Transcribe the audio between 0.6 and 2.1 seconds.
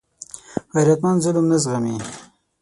غیرتمند ظلم نه زغمي